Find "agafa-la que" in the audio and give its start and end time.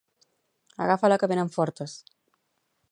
0.85-1.31